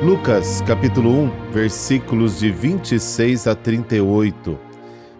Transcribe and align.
Lucas, 0.00 0.62
capítulo 0.64 1.10
1, 1.24 1.50
versículos 1.50 2.38
de 2.38 2.52
26 2.52 3.48
a 3.48 3.54
38. 3.56 4.65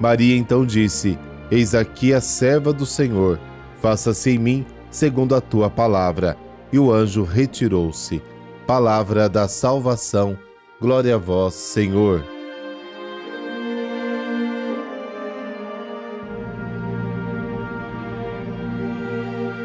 Maria 0.00 0.36
então 0.36 0.64
disse: 0.64 1.18
Eis 1.50 1.74
aqui 1.74 2.12
a 2.12 2.20
serva 2.20 2.72
do 2.72 2.86
Senhor, 2.86 3.38
faça-se 3.80 4.30
em 4.30 4.38
mim 4.38 4.66
segundo 4.90 5.34
a 5.34 5.40
tua 5.40 5.68
palavra. 5.68 6.36
E 6.72 6.78
o 6.78 6.92
anjo 6.92 7.24
retirou-se. 7.24 8.22
Palavra 8.66 9.28
da 9.28 9.48
salvação. 9.48 10.38
Glória 10.80 11.14
a 11.14 11.18
vós, 11.18 11.54
Senhor. 11.54 12.22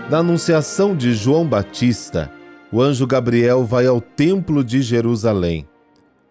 Na 0.09 0.19
anunciação 0.19 0.95
de 0.95 1.13
João 1.13 1.45
Batista, 1.45 2.31
o 2.71 2.81
anjo 2.81 3.05
Gabriel 3.05 3.65
vai 3.65 3.85
ao 3.85 3.99
Templo 3.99 4.63
de 4.63 4.81
Jerusalém. 4.81 5.67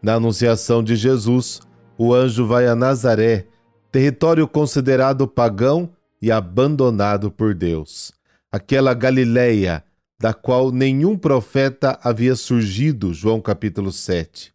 Na 0.00 0.14
anunciação 0.14 0.82
de 0.82 0.96
Jesus, 0.96 1.60
o 1.98 2.14
anjo 2.14 2.46
vai 2.46 2.66
a 2.66 2.74
Nazaré, 2.74 3.46
território 3.92 4.48
considerado 4.48 5.28
pagão 5.28 5.92
e 6.20 6.32
abandonado 6.32 7.30
por 7.30 7.54
Deus. 7.54 8.12
Aquela 8.50 8.94
Galileia 8.94 9.84
da 10.18 10.32
qual 10.32 10.72
nenhum 10.72 11.18
profeta 11.18 11.98
havia 12.02 12.34
surgido, 12.34 13.12
João 13.12 13.40
capítulo 13.40 13.92
7. 13.92 14.54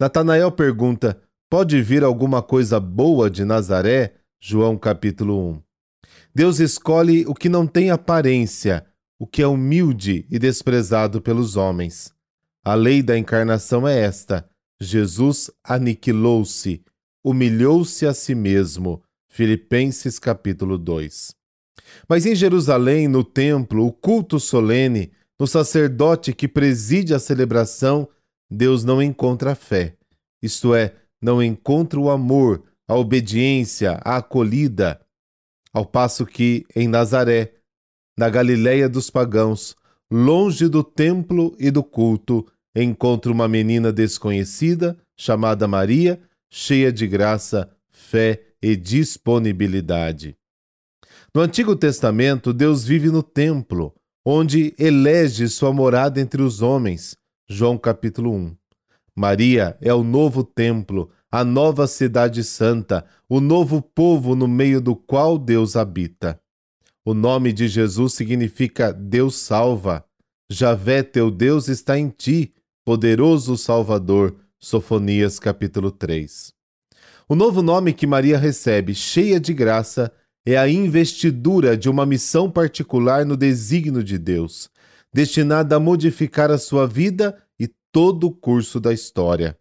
Natanael 0.00 0.50
pergunta: 0.50 1.20
Pode 1.48 1.80
vir 1.82 2.02
alguma 2.02 2.42
coisa 2.42 2.80
boa 2.80 3.30
de 3.30 3.44
Nazaré? 3.44 4.14
João 4.40 4.76
capítulo 4.76 5.50
1. 5.50 5.62
Deus 6.34 6.58
escolhe 6.58 7.24
o 7.26 7.34
que 7.34 7.48
não 7.48 7.66
tem 7.66 7.90
aparência, 7.90 8.86
o 9.20 9.26
que 9.26 9.42
é 9.42 9.46
humilde 9.46 10.26
e 10.30 10.38
desprezado 10.38 11.20
pelos 11.20 11.54
homens. 11.56 12.12
A 12.64 12.74
lei 12.74 13.02
da 13.02 13.16
encarnação 13.16 13.86
é 13.86 14.00
esta: 14.00 14.48
Jesus 14.80 15.50
aniquilou-se, 15.62 16.82
humilhou-se 17.24 18.06
a 18.06 18.14
si 18.14 18.34
mesmo. 18.34 19.02
Filipenses 19.28 20.18
capítulo 20.18 20.78
2. 20.78 21.34
Mas 22.08 22.26
em 22.26 22.34
Jerusalém, 22.34 23.06
no 23.08 23.22
templo, 23.22 23.86
o 23.86 23.92
culto 23.92 24.40
solene, 24.40 25.12
no 25.38 25.46
sacerdote 25.46 26.32
que 26.32 26.48
preside 26.48 27.14
a 27.14 27.18
celebração, 27.18 28.08
Deus 28.50 28.84
não 28.84 29.02
encontra 29.02 29.52
a 29.52 29.54
fé, 29.54 29.94
isto 30.42 30.74
é, 30.74 30.94
não 31.20 31.42
encontra 31.42 32.00
o 32.00 32.10
amor, 32.10 32.64
a 32.86 32.94
obediência, 32.94 34.00
a 34.02 34.16
acolhida, 34.16 35.00
ao 35.72 35.84
passo 35.84 36.24
que, 36.24 36.64
em 36.74 36.88
Nazaré, 36.88 37.52
na 38.18 38.28
Galiléia 38.28 38.88
dos 38.88 39.10
pagãos, 39.10 39.76
longe 40.10 40.66
do 40.68 40.82
templo 40.82 41.54
e 41.58 41.70
do 41.70 41.84
culto, 41.84 42.46
encontra 42.74 43.30
uma 43.30 43.46
menina 43.46 43.92
desconhecida, 43.92 44.98
chamada 45.16 45.68
Maria, 45.68 46.20
cheia 46.50 46.92
de 46.92 47.06
graça, 47.06 47.70
fé 47.88 48.42
e 48.62 48.74
disponibilidade. 48.74 50.36
No 51.34 51.42
Antigo 51.42 51.76
Testamento, 51.76 52.52
Deus 52.52 52.84
vive 52.84 53.10
no 53.10 53.22
templo, 53.22 53.94
onde 54.24 54.74
elege 54.78 55.48
sua 55.48 55.72
morada 55.72 56.20
entre 56.20 56.42
os 56.42 56.62
homens. 56.62 57.16
João 57.48 57.78
capítulo 57.78 58.32
1. 58.32 58.56
Maria 59.14 59.76
é 59.80 59.92
o 59.92 60.02
novo 60.02 60.44
templo, 60.44 61.10
a 61.30 61.44
nova 61.44 61.86
cidade 61.86 62.42
santa, 62.44 63.04
o 63.28 63.40
novo 63.40 63.82
povo 63.82 64.34
no 64.34 64.48
meio 64.48 64.80
do 64.80 64.96
qual 64.96 65.36
Deus 65.38 65.76
habita. 65.76 66.40
O 67.04 67.14
nome 67.14 67.52
de 67.52 67.68
Jesus 67.68 68.14
significa 68.14 68.92
Deus 68.92 69.36
salva. 69.36 70.04
Javé, 70.50 71.02
teu 71.02 71.30
Deus, 71.30 71.68
está 71.68 71.98
em 71.98 72.08
ti, 72.08 72.54
poderoso 72.84 73.56
Salvador. 73.56 74.36
Sofonias 74.60 75.38
capítulo 75.38 75.92
3. 75.92 76.52
O 77.28 77.36
novo 77.36 77.62
nome 77.62 77.92
que 77.92 78.08
Maria 78.08 78.36
recebe, 78.36 78.92
cheia 78.92 79.38
de 79.38 79.54
graça, 79.54 80.10
é 80.44 80.56
a 80.56 80.68
investidura 80.68 81.76
de 81.76 81.88
uma 81.88 82.04
missão 82.04 82.50
particular 82.50 83.24
no 83.24 83.36
desígnio 83.36 84.02
de 84.02 84.18
Deus. 84.18 84.68
destinada 85.14 85.76
a 85.76 85.80
modificar 85.80 86.50
a 86.50 86.58
sua 86.58 86.86
vida 86.86 87.40
e 87.58 87.70
todo 87.92 88.26
o 88.26 88.30
curso 88.30 88.78
da 88.78 88.92
história. 88.92 89.56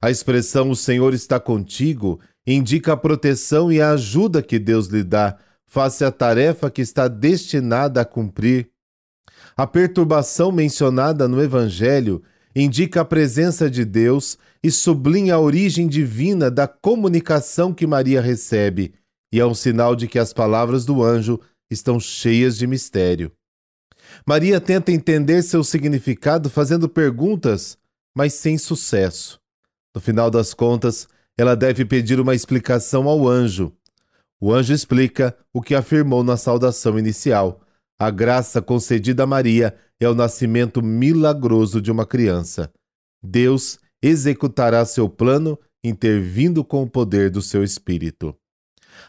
A 0.00 0.10
expressão 0.10 0.70
O 0.70 0.76
Senhor 0.76 1.12
está 1.14 1.40
contigo 1.40 2.20
indica 2.46 2.92
a 2.92 2.96
proteção 2.96 3.72
e 3.72 3.80
a 3.80 3.90
ajuda 3.92 4.42
que 4.42 4.58
Deus 4.58 4.86
lhe 4.86 5.02
dá 5.02 5.36
face 5.66 6.04
à 6.04 6.12
tarefa 6.12 6.70
que 6.70 6.82
está 6.82 7.08
destinada 7.08 8.02
a 8.02 8.04
cumprir. 8.04 8.70
A 9.56 9.66
perturbação 9.66 10.52
mencionada 10.52 11.26
no 11.26 11.42
Evangelho 11.42 12.22
indica 12.58 13.02
a 13.02 13.04
presença 13.04 13.68
de 13.68 13.84
Deus 13.84 14.38
e 14.62 14.70
sublinha 14.70 15.34
a 15.34 15.38
origem 15.38 15.86
divina 15.86 16.50
da 16.50 16.66
comunicação 16.66 17.74
que 17.74 17.86
Maria 17.86 18.22
recebe, 18.22 18.94
e 19.30 19.38
é 19.38 19.44
um 19.44 19.54
sinal 19.54 19.94
de 19.94 20.08
que 20.08 20.18
as 20.18 20.32
palavras 20.32 20.86
do 20.86 21.02
anjo 21.02 21.38
estão 21.70 22.00
cheias 22.00 22.56
de 22.56 22.66
mistério. 22.66 23.30
Maria 24.26 24.58
tenta 24.58 24.90
entender 24.90 25.42
seu 25.42 25.62
significado 25.62 26.48
fazendo 26.48 26.88
perguntas, 26.88 27.76
mas 28.16 28.32
sem 28.32 28.56
sucesso. 28.56 29.38
No 29.94 30.00
final 30.00 30.30
das 30.30 30.54
contas, 30.54 31.06
ela 31.36 31.54
deve 31.54 31.84
pedir 31.84 32.18
uma 32.18 32.34
explicação 32.34 33.06
ao 33.06 33.28
anjo. 33.28 33.70
O 34.40 34.52
anjo 34.52 34.72
explica 34.72 35.36
o 35.52 35.60
que 35.60 35.74
afirmou 35.74 36.24
na 36.24 36.38
saudação 36.38 36.98
inicial. 36.98 37.60
A 37.98 38.10
graça 38.10 38.60
concedida 38.60 39.22
a 39.22 39.26
Maria 39.26 39.74
é 39.98 40.06
o 40.06 40.14
nascimento 40.14 40.82
milagroso 40.82 41.80
de 41.80 41.90
uma 41.90 42.04
criança. 42.04 42.70
Deus 43.22 43.78
executará 44.02 44.84
seu 44.84 45.08
plano 45.08 45.58
intervindo 45.82 46.62
com 46.62 46.82
o 46.82 46.90
poder 46.90 47.30
do 47.30 47.40
seu 47.40 47.64
espírito. 47.64 48.36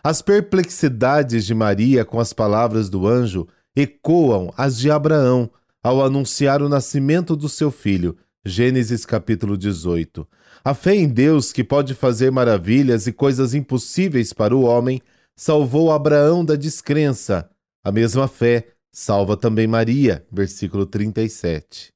As 0.02 0.22
perplexidades 0.22 1.46
de 1.46 1.54
Maria 1.54 2.06
com 2.06 2.18
as 2.18 2.32
palavras 2.32 2.90
do 2.90 3.06
anjo 3.06 3.46
ecoam 3.76 4.54
as 4.56 4.78
de 4.78 4.90
Abraão 4.90 5.50
ao 5.84 6.02
anunciar 6.02 6.62
o 6.62 6.70
nascimento 6.70 7.36
do 7.36 7.50
seu 7.50 7.70
filho. 7.70 8.18
Gênesis 8.46 9.06
capítulo 9.06 9.58
18. 9.58 10.26
A 10.64 10.74
fé 10.74 10.96
em 10.96 11.10
Deus, 11.10 11.52
que 11.52 11.64
pode 11.64 11.94
fazer 11.94 12.32
maravilhas 12.32 13.06
e 13.06 13.12
coisas 13.12 13.54
impossíveis 13.54 14.32
para 14.32 14.56
o 14.56 14.62
homem, 14.62 15.02
salvou 15.36 15.92
Abraão 15.92 16.46
da 16.46 16.56
descrença. 16.56 17.50
A 17.84 17.92
mesma 17.92 18.28
fé 18.28 18.68
salva 19.00 19.38
também 19.38 19.68
Maria, 19.68 20.26
versículo 20.32 20.84
37. 20.84 21.94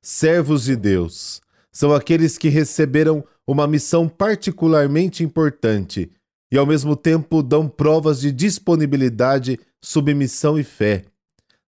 Servos 0.00 0.62
de 0.62 0.76
Deus 0.76 1.40
são 1.72 1.92
aqueles 1.92 2.38
que 2.38 2.48
receberam 2.48 3.24
uma 3.44 3.66
missão 3.66 4.08
particularmente 4.08 5.24
importante 5.24 6.08
e, 6.48 6.56
ao 6.56 6.64
mesmo 6.64 6.94
tempo, 6.94 7.42
dão 7.42 7.68
provas 7.68 8.20
de 8.20 8.30
disponibilidade, 8.30 9.58
submissão 9.82 10.56
e 10.56 10.62
fé. 10.62 11.02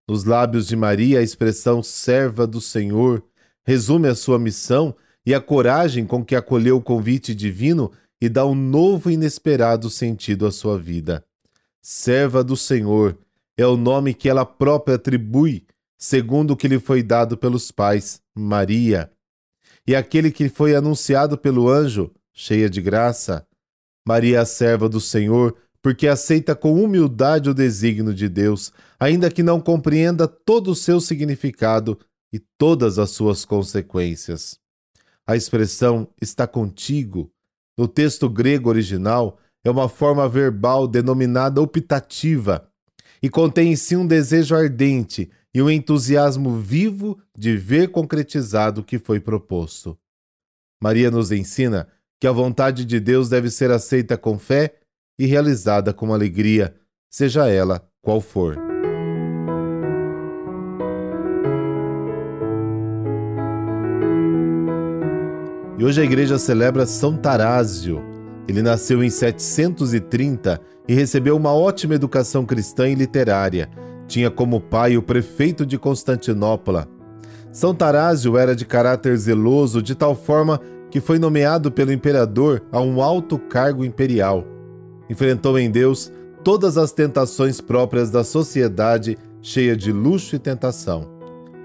Nos 0.09 0.23
lábios 0.23 0.69
de 0.69 0.77
Maria, 0.77 1.19
a 1.19 1.25
expressão 1.25 1.83
serva 1.83 2.47
do 2.47 2.61
Senhor 2.61 3.25
resume 3.67 4.07
a 4.07 4.15
sua 4.15 4.39
missão 4.39 4.95
e 5.27 5.35
a 5.35 5.41
coragem 5.41 6.07
com 6.07 6.25
que 6.25 6.37
acolheu 6.37 6.77
o 6.77 6.83
convite 6.83 7.35
divino 7.35 7.91
e 8.21 8.29
dá 8.29 8.47
um 8.47 8.55
novo 8.55 9.11
e 9.11 9.15
inesperado 9.15 9.91
sentido 9.91 10.47
à 10.47 10.53
sua 10.53 10.79
vida. 10.79 11.25
Serva 11.83 12.45
do 12.45 12.57
Senhor 12.57 13.19
é 13.59 13.67
o 13.67 13.77
nome 13.77 14.15
que 14.15 14.29
ela 14.29 14.47
própria 14.47 14.95
atribui, 14.95 15.67
segundo 15.99 16.53
o 16.53 16.57
que 16.57 16.69
lhe 16.69 16.79
foi 16.79 17.03
dado 17.03 17.37
pelos 17.37 17.73
pais, 17.73 18.23
Maria. 18.35 19.11
E 19.85 19.97
aquele 19.97 20.31
que 20.31 20.49
foi 20.49 20.77
anunciado 20.77 21.37
pelo 21.37 21.69
anjo, 21.69 22.13
cheia 22.33 22.71
de 22.71 22.81
graça. 22.81 23.45
Maria 24.07 24.45
serva 24.45 24.89
do 24.89 25.01
Senhor, 25.01 25.57
porque 25.83 26.07
aceita 26.07 26.55
com 26.55 26.83
humildade 26.83 27.51
o 27.51 27.55
desígnio 27.55 28.15
de 28.15 28.29
Deus, 28.29 28.73
ainda 28.99 29.31
que 29.31 29.43
não 29.43 29.61
compreenda 29.61 30.29
todo 30.29 30.71
o 30.71 30.77
seu 30.77 31.01
significado 31.01 31.99
e 32.33 32.39
todas 32.57 32.99
as 32.99 33.11
suas 33.11 33.45
consequências. 33.45 34.57
A 35.27 35.35
expressão 35.35 36.09
está 36.23 36.47
contigo, 36.47 37.31
no 37.77 37.89
texto 37.89 38.29
grego 38.29 38.69
original, 38.69 39.39
é 39.65 39.71
uma 39.71 39.89
forma 39.89 40.29
verbal 40.29 40.87
denominada 40.87 41.61
optativa, 41.61 42.69
e 43.23 43.29
contém 43.29 43.73
em 43.73 43.77
si 43.77 43.97
um 43.97 44.07
desejo 44.07 44.55
ardente 44.55 45.31
e 45.55 45.63
um 45.63 45.71
entusiasmo 45.71 46.59
vivo 46.61 47.19
de 47.37 47.57
ver 47.57 47.91
concretizado 47.91 48.81
o 48.81 48.85
que 48.85 48.99
foi 48.99 49.19
proposto. 49.19 49.99
Maria 50.81 51.11
nos 51.11 51.33
ensina 51.33 51.89
que 52.21 52.27
a 52.27 52.33
vontade 52.33 52.85
de 52.85 53.01
Deus 53.01 53.29
deve 53.29 53.51
ser 53.51 53.71
aceita 53.71 54.17
com 54.17 54.39
fé 54.39 54.75
e 55.19 55.27
realizada 55.27 55.93
com 55.93 56.13
alegria, 56.13 56.75
seja 57.11 57.49
ela 57.49 57.89
qual 58.03 58.21
for. 58.21 58.57
E 65.79 65.85
hoje 65.85 66.01
a 66.01 66.05
igreja 66.05 66.39
celebra 66.39 66.87
São 66.87 67.17
Tarásio. 67.17 68.03
Ele 68.49 68.63
nasceu 68.63 69.03
em 69.05 69.11
730 69.11 70.61
e 70.89 70.95
recebeu 70.95 71.37
uma 71.37 71.53
ótima 71.53 71.95
educação 71.95 72.47
cristã 72.47 72.89
e 72.89 72.95
literária. 72.95 73.69
Tinha 74.07 74.31
como 74.31 74.59
pai 74.59 74.97
o 74.97 75.03
prefeito 75.03 75.67
de 75.67 75.77
Constantinopla. 75.77 76.89
São 77.53 77.75
Tarásio 77.75 78.39
era 78.39 78.57
de 78.57 78.65
caráter 78.65 79.15
zeloso, 79.17 79.83
de 79.83 79.95
tal 79.95 80.15
forma 80.15 80.59
que 80.91 81.01
foi 81.01 81.19
nomeado 81.19 81.71
pelo 81.71 81.93
imperador 81.93 82.63
a 82.73 82.81
um 82.81 83.03
alto 83.03 83.39
cargo 83.39 83.85
imperial. 83.85 84.45
Enfrentou 85.11 85.59
em 85.59 85.71
Deus 85.71 86.11
todas 86.43 86.79
as 86.79 86.93
tentações 86.93 87.61
próprias 87.61 88.11
da 88.11 88.25
sociedade 88.25 89.19
cheia 89.43 89.77
de 89.77 89.93
luxo 89.93 90.37
e 90.37 90.39
tentação. 90.39 91.07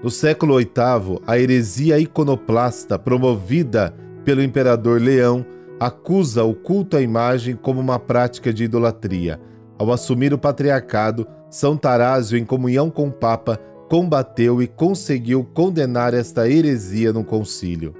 No 0.02 0.10
século 0.10 0.58
VIII, 0.58 1.20
a 1.26 1.38
heresia 1.38 1.98
iconoplasta 1.98 2.98
promovida 2.98 3.94
pelo 4.22 4.42
imperador 4.42 5.00
Leão 5.00 5.46
acusa 5.78 6.44
o 6.44 6.54
culto 6.54 6.96
à 6.96 7.00
imagem 7.00 7.56
como 7.56 7.80
uma 7.80 7.98
prática 7.98 8.52
de 8.52 8.64
idolatria. 8.64 9.40
Ao 9.78 9.92
assumir 9.92 10.32
o 10.32 10.38
patriarcado, 10.38 11.26
São 11.50 11.76
Tarásio, 11.76 12.38
em 12.38 12.44
comunhão 12.44 12.90
com 12.90 13.08
o 13.08 13.12
Papa, 13.12 13.58
combateu 13.88 14.62
e 14.62 14.66
conseguiu 14.66 15.44
condenar 15.44 16.14
esta 16.14 16.48
heresia 16.48 17.12
no 17.12 17.24
concílio. 17.24 17.94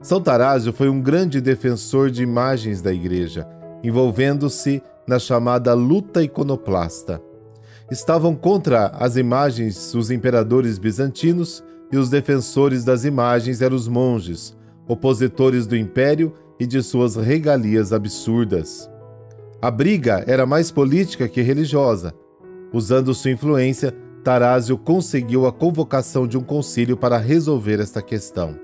São 0.00 0.20
Tarásio 0.20 0.72
foi 0.72 0.88
um 0.88 1.00
grande 1.00 1.40
defensor 1.40 2.10
de 2.10 2.22
imagens 2.22 2.80
da 2.80 2.92
Igreja, 2.92 3.46
envolvendo-se 3.84 4.82
na 5.06 5.18
chamada 5.18 5.74
luta 5.74 6.22
iconoplasta. 6.22 7.22
Estavam 7.90 8.34
contra 8.34 8.86
as 8.98 9.16
imagens 9.16 9.94
os 9.94 10.10
imperadores 10.10 10.78
bizantinos 10.78 11.62
e 11.92 11.96
os 11.96 12.08
defensores 12.08 12.84
das 12.84 13.04
imagens 13.04 13.60
eram 13.60 13.76
os 13.76 13.86
monges, 13.86 14.56
opositores 14.88 15.66
do 15.66 15.76
império 15.76 16.32
e 16.58 16.66
de 16.66 16.82
suas 16.82 17.16
regalias 17.16 17.92
absurdas. 17.92 18.90
A 19.60 19.70
briga 19.70 20.24
era 20.26 20.44
mais 20.44 20.70
política 20.70 21.28
que 21.28 21.40
religiosa. 21.40 22.12
Usando 22.72 23.14
sua 23.14 23.30
influência, 23.30 23.94
Tarásio 24.24 24.78
conseguiu 24.78 25.46
a 25.46 25.52
convocação 25.52 26.26
de 26.26 26.38
um 26.38 26.42
concílio 26.42 26.96
para 26.96 27.18
resolver 27.18 27.80
esta 27.80 28.00
questão. 28.00 28.56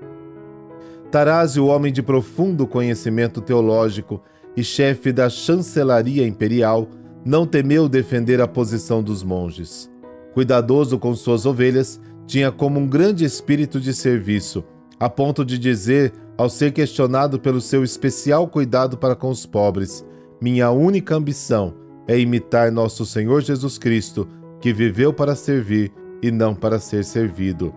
Tarásio, 1.11 1.65
homem 1.65 1.91
de 1.91 2.01
profundo 2.01 2.67
conhecimento 2.67 3.41
teológico 3.41 4.21
e 4.55 4.63
chefe 4.63 5.11
da 5.11 5.29
chancelaria 5.29 6.25
imperial, 6.25 6.87
não 7.25 7.45
temeu 7.45 7.89
defender 7.89 8.39
a 8.41 8.47
posição 8.47 9.03
dos 9.03 9.23
monges. 9.23 9.89
Cuidadoso 10.33 10.97
com 10.97 11.15
suas 11.15 11.45
ovelhas, 11.45 11.99
tinha 12.25 12.51
como 12.51 12.79
um 12.79 12.87
grande 12.87 13.25
espírito 13.25 13.79
de 13.79 13.93
serviço, 13.93 14.63
a 14.99 15.09
ponto 15.09 15.43
de 15.43 15.57
dizer 15.57 16.13
ao 16.39 16.49
ser 16.49 16.71
questionado 16.71 17.37
pelo 17.37 17.59
seu 17.59 17.83
especial 17.83 18.47
cuidado 18.47 18.97
para 18.97 19.13
com 19.13 19.29
os 19.29 19.45
pobres. 19.45 20.05
Minha 20.39 20.71
única 20.71 21.13
ambição 21.13 21.73
é 22.07 22.17
imitar 22.17 22.71
nosso 22.71 23.05
Senhor 23.05 23.41
Jesus 23.41 23.77
Cristo, 23.77 24.25
que 24.61 24.71
viveu 24.71 25.11
para 25.11 25.35
servir 25.35 25.91
e 26.23 26.31
não 26.31 26.55
para 26.55 26.79
ser 26.79 27.03
servido. 27.03 27.75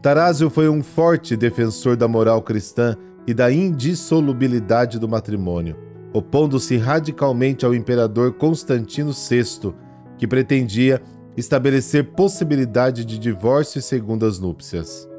Tarásio 0.00 0.48
foi 0.48 0.68
um 0.68 0.80
forte 0.80 1.36
defensor 1.36 1.96
da 1.96 2.06
moral 2.06 2.40
cristã 2.40 2.94
e 3.26 3.34
da 3.34 3.50
indissolubilidade 3.50 5.00
do 5.00 5.08
matrimônio, 5.08 5.76
opondo-se 6.12 6.76
radicalmente 6.76 7.66
ao 7.66 7.74
imperador 7.74 8.34
Constantino 8.34 9.10
VI, 9.10 9.74
que 10.16 10.28
pretendia 10.28 11.02
estabelecer 11.36 12.12
possibilidade 12.12 13.04
de 13.04 13.18
divórcio 13.18 13.80
e 13.80 13.82
segundas 13.82 14.38
núpcias. 14.38 15.10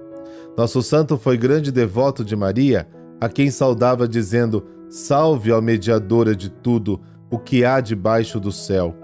Nosso 0.55 0.81
santo 0.83 1.17
foi 1.17 1.35
grande 1.35 1.71
devoto 1.71 2.23
de 2.23 2.35
Maria, 2.35 2.87
a 3.19 3.27
quem 3.27 3.49
saudava 3.49 4.07
dizendo: 4.07 4.63
Salve, 4.89 5.51
ó 5.51 5.59
mediadora 5.59 6.35
de 6.35 6.49
tudo 6.49 7.01
o 7.31 7.39
que 7.39 7.65
há 7.65 7.79
debaixo 7.79 8.39
do 8.39 8.51
céu. 8.51 8.95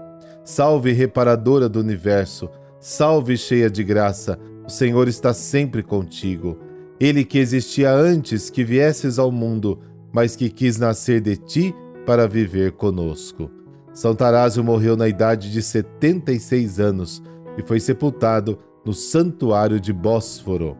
Salve, 0.44 0.92
reparadora 0.92 1.68
do 1.68 1.80
universo. 1.80 2.48
Salve, 2.78 3.36
cheia 3.36 3.68
de 3.68 3.82
graça. 3.82 4.38
O 4.66 4.70
Senhor 4.70 5.08
está 5.08 5.34
sempre 5.34 5.82
contigo. 5.82 6.56
Ele 7.00 7.24
que 7.24 7.38
existia 7.38 7.92
antes 7.92 8.50
que 8.50 8.62
viesses 8.62 9.18
ao 9.18 9.32
mundo, 9.32 9.80
mas 10.12 10.36
que 10.36 10.48
quis 10.48 10.78
nascer 10.78 11.20
de 11.20 11.36
ti 11.36 11.74
para 12.06 12.28
viver 12.28 12.72
conosco. 12.72 13.50
São 13.92 14.14
Tarásio 14.14 14.62
morreu 14.62 14.96
na 14.96 15.08
idade 15.08 15.50
de 15.50 15.60
76 15.60 16.78
anos 16.78 17.22
e 17.58 17.62
foi 17.62 17.80
sepultado 17.80 18.58
no 18.84 18.94
Santuário 18.94 19.80
de 19.80 19.92
Bósforo. 19.92 20.76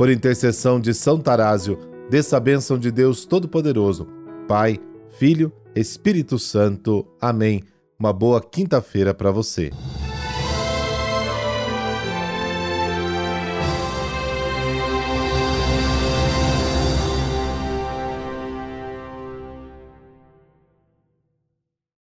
Por 0.00 0.10
intercessão 0.10 0.80
de 0.80 0.94
São 0.94 1.20
Tarásio, 1.20 1.78
dessa 2.08 2.40
bênção 2.40 2.78
de 2.78 2.90
Deus 2.90 3.26
Todo-Poderoso, 3.26 4.08
Pai, 4.48 4.78
Filho, 5.18 5.52
Espírito 5.76 6.38
Santo. 6.38 7.06
Amém. 7.20 7.62
Uma 7.98 8.10
boa 8.10 8.40
quinta-feira 8.40 9.12
para 9.12 9.30
você. 9.30 9.70